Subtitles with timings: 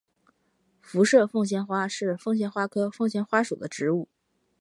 [0.81, 4.09] 辐射凤仙花是凤仙花科凤仙花属的植物。